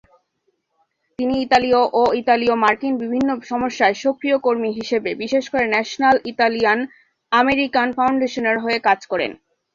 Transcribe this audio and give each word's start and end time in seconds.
তিনি 1.19 1.35
ইতালীয় 1.45 1.81
ও 1.93 2.03
ইতালীয় 2.21 2.55
মার্কিন 2.63 2.93
বিভিন্ন 3.03 3.29
সমস্যায় 3.51 3.95
সক্রিয় 4.03 4.37
কর্মী 4.45 4.69
হিসেবে, 4.79 5.09
বিশেষ 5.23 5.43
করে 5.49 5.65
ন্যাশনাল 5.67 6.15
ইতালিয়ান 6.31 6.79
আমেরিকান 7.31 7.87
ফাউন্ডেশনের 7.97 8.57
হয়ে, 8.63 8.77
কাজ 8.87 8.99
করেন। 9.11 9.31